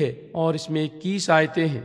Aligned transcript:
ہے 0.00 0.14
اور 0.32 0.54
اس 0.54 0.70
میں 0.70 0.84
اکیس 0.84 1.30
آیتیں 1.30 1.68
ہیں۔ 1.68 1.80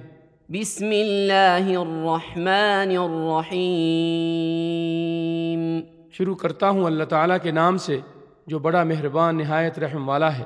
بسم 0.50 0.86
اللہ 0.86 1.60
الرحمن 1.60 2.98
الرحیم۔ 2.98 5.82
شروع 6.12 6.36
کرتا 6.36 6.70
ہوں 6.70 6.84
اللہ 6.84 7.04
تعالیٰ 7.04 7.38
کے 7.44 7.52
نام 7.52 7.78
سے 7.78 8.00
جو 8.48 8.60
بڑا 8.60 8.84
مہربان 8.84 9.38
نہایت 9.38 9.80
رحم 9.80 10.10
والا 10.10 10.38
ہے۔ 10.38 10.44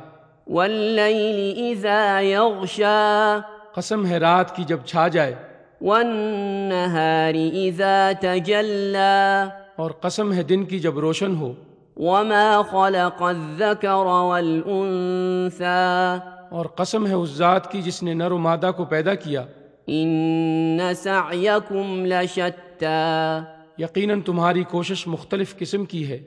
واللیل 0.48 1.72
اذا 1.72 2.22
یغشا۔ 2.22 3.40
قسم 3.74 4.06
ہے 4.06 4.18
رات 4.18 4.56
کی 4.56 4.64
جب 4.64 4.78
چھا 4.86 5.08
جائے۔ 5.08 5.36
والنہار 5.82 7.34
اذا 7.34 8.12
تجلا 8.20 9.48
اور 9.76 9.92
قسم 9.92 10.34
ہے 10.34 10.44
دن 10.44 10.66
کی 10.66 10.80
جب 10.80 11.00
روشن 11.00 11.36
ہو۔ 11.36 11.54
وما 12.00 12.62
خلق 12.70 13.24
الذکر 13.24 14.06
والانثى 14.06 15.66
اور 16.50 16.66
قسم 16.66 17.08
ہے 17.08 17.14
اس 17.14 17.30
ذات 17.30 17.72
کی 17.72 17.82
جس 17.82 18.04
نے 18.04 18.14
نر 18.14 18.32
و 18.32 18.38
مادہ 18.38 18.72
کو 18.78 18.86
پیدا 18.86 19.16
کیا۔ 19.16 19.46
ان 19.88 20.80
سعیکم 20.96 22.06
لشتا 22.06 23.40
یقیناً 23.78 24.22
تمہاری 24.22 24.64
کوشش 24.64 25.08
مختلف 25.08 25.58
قسم 25.58 25.86
کی 25.86 26.10
ہے۔ 26.10 26.20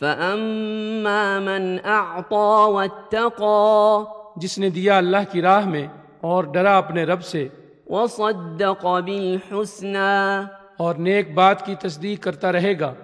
فاما 0.00 1.38
من 1.38 1.76
اعطى 1.84 2.72
واتقى 2.72 4.02
جس 4.36 4.58
نے 4.58 4.70
دیا 4.70 4.96
اللہ 4.96 5.32
کی 5.32 5.42
راہ 5.42 5.68
میں 5.68 5.86
اور 6.20 6.44
ڈرا 6.44 6.78
اپنے 6.78 7.04
رب 7.04 7.24
سے۔ 7.24 7.48
وصدق 7.86 8.84
بالحسنى 8.84 10.40
اور 10.76 10.94
نیک 10.94 11.34
بات 11.34 11.66
کی 11.66 11.74
تصدیق 11.74 12.22
کرتا 12.22 12.52
رہے 12.52 12.80
گا۔ 12.80 12.94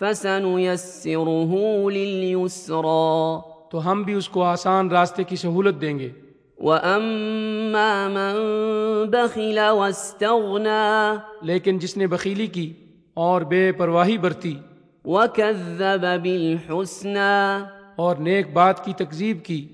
فسنيسره 0.00 1.54
لليسرى. 1.90 3.36
تو 3.70 3.90
ہم 3.90 4.02
بھی 4.02 4.14
اس 4.14 4.28
کو 4.28 4.42
آسان 4.42 4.88
راستے 4.88 5.24
کی 5.24 5.36
سہولت 5.36 5.80
دیں 5.80 5.98
گے۔ 5.98 6.10
واما 6.58 8.08
من 8.08 9.10
بخل 9.10 9.58
واستغنى. 9.58 11.14
لیکن 11.42 11.78
جس 11.78 11.96
نے 11.96 12.06
بخیلی 12.06 12.46
کی 12.46 12.72
اور 13.14 13.42
بے 13.42 13.72
پرواہی 13.72 14.18
برتی۔ 14.18 14.56
وكذب 15.04 16.06
بالحسنى. 16.22 17.64
اور 17.96 18.16
نیک 18.16 18.52
بات 18.52 18.84
کی 18.84 18.92
تکذیب 18.92 19.44
کی۔ 19.44 19.68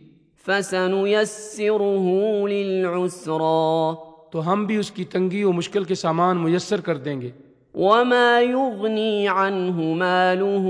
فسنيسره 0.46 2.06
للعسرى. 2.48 3.90
تو 4.30 4.52
ہم 4.52 4.64
بھی 4.66 4.76
اس 4.76 4.90
کی 4.90 5.04
تنگی 5.04 5.44
و 5.44 5.52
مشکل 5.52 5.84
کے 5.84 5.94
سامان 5.94 6.36
میسر 6.36 6.80
کر 6.80 6.96
دیں 6.96 7.20
گے۔ 7.20 7.30
وما 7.74 8.40
يغني 8.40 9.26
عنه 9.26 9.82
ماله 9.94 10.66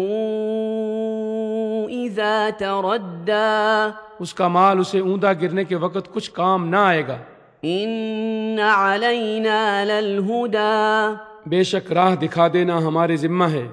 اذا 1.88 2.48
تردى 2.58 3.88
اس 4.18 4.34
کا 4.34 4.48
مال 4.48 4.78
اسے 4.78 4.98
اوندا 4.98 5.32
گرنے 5.32 5.64
کے 5.64 5.76
وقت 5.76 6.12
کچھ 6.12 6.30
کام 6.30 6.68
نہ 6.68 6.76
آئے 6.76 7.06
گا۔ 7.08 7.16
ان 7.62 8.58
علينا 8.60 9.84
للهدى 9.84 11.14
بے 11.46 11.62
شک 11.62 11.92
راہ 11.92 12.14
دکھا 12.14 12.48
دینا 12.52 12.78
ہمارے 12.78 13.16
ذمہ 13.16 13.44
ہے۔ 13.44 13.68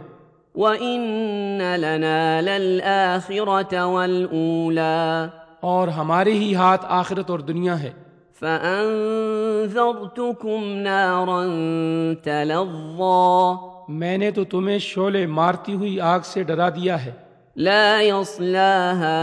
وان 0.56 1.58
لنا 1.58 2.42
للاخره 2.42 3.90
والاولى 3.94 5.26
اور 5.60 5.88
ہمارے 5.88 6.32
ہی 6.32 6.56
ہاتھ 6.56 6.86
آخرت 6.90 7.30
اور 7.30 7.40
دنیا 7.40 7.84
ہے۔ 7.84 8.07
فانذرتكم 8.40 10.64
نارا 10.64 12.14
تلظى 12.24 13.54
میں 13.88 14.18
نے 14.18 14.32
تو 14.32 14.44
تمہیں 14.44 14.80
شعلے 14.80 15.26
مارتی 15.26 15.74
ہوئی 15.74 16.02
آگ 16.02 16.20
سے 16.24 16.44
ڈرا 16.44 16.70
دیا 16.70 17.06
ہے۔ 17.06 17.12
لا 17.56 18.02
يصلاها 18.02 19.20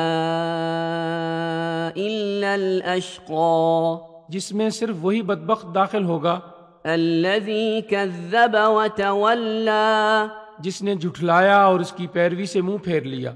الا 1.97 2.53
الاشقى 2.53 3.95
جس 4.29 4.53
میں 4.53 4.71
صرف 4.71 4.97
وہی 5.01 5.23
بدبخت 5.23 5.75
داخل 5.75 6.05
ہوگا۔ 6.05 6.41
الذي 6.85 7.81
كذب 7.91 8.55
وتولى 8.55 10.25
جس 10.59 10.83
نے 10.83 10.95
جھٹلایا 10.95 11.63
اور 11.63 11.81
اس 11.81 11.93
کی 11.93 12.07
پیروی 12.07 12.47
سے 12.47 12.61
منہ 12.61 12.77
پھیر 12.77 13.03
لیا۔ 13.03 13.33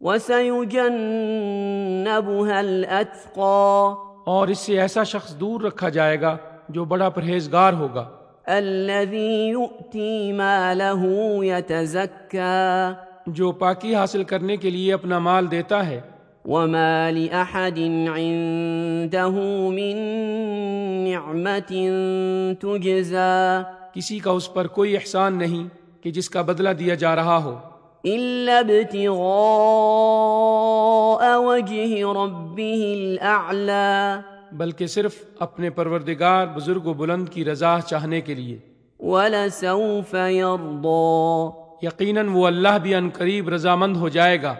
وسيجنبها 0.00 2.58
الاتقى 2.58 3.92
اور 4.26 4.48
اس 4.48 4.58
سے 4.58 4.80
ایسا 4.80 5.02
شخص 5.02 5.34
دور 5.34 5.60
رکھا 5.60 5.88
جائے 5.88 6.20
گا 6.20 6.36
جو 6.68 6.84
بڑا 6.84 7.08
پرہیزگار 7.08 7.72
ہوگا۔ 7.72 8.08
الذي 8.46 9.48
يؤتي 9.48 10.32
ماله 10.32 11.04
يتزكى۔ 11.44 12.88
جو 13.26 13.52
پاکی 13.52 13.94
حاصل 13.94 14.24
کرنے 14.24 14.56
کے 14.56 14.70
لیے 14.70 14.92
اپنا 14.92 15.18
مال 15.18 15.50
دیتا 15.50 15.86
ہے۔ 15.86 16.00
وما 16.44 17.10
لأحد 17.10 17.78
عنده 18.16 19.68
من 19.68 19.96
نعمة 21.10 21.76
تجزى۔ 22.60 23.62
کسی 23.94 24.18
کا 24.18 24.30
اس 24.30 24.54
پر 24.54 24.66
کوئی 24.66 24.94
احسان 24.94 25.38
نہیں 25.38 25.68
کہ 26.02 26.10
جس 26.10 26.30
کا 26.30 26.42
بدلہ 26.42 26.70
دیا 26.70 26.94
جا 26.94 27.16
رہا 27.16 27.44
ہو۔ 27.44 27.58
إلا 28.04 28.58
ابتغاء 28.58 30.75
وجه 31.56 32.12
ربه 32.12 32.92
الأعلى. 32.92 34.14
بلکہ 34.52 34.86
صرف 34.86 35.14
اپنے 35.38 35.70
پروردگار 35.70 36.46
بزرگ 36.46 36.82
و 36.84 36.92
بلند 36.92 37.28
کی 37.28 37.44
رضا 37.44 37.80
چاہنے 37.80 38.20
کے 38.20 38.34
لیے۔ 38.34 38.58
ولسوف 39.00 40.14
يرضى. 40.14 41.48
یقیناً 41.82 42.28
وہ 42.28 42.46
اللہ 42.46 42.78
بھی 42.82 42.94
ان 42.94 43.10
قریب 43.14 43.48
رضامند 43.48 43.96
ہو 43.96 44.08
جائے 44.08 44.42
گا۔ 44.42 44.54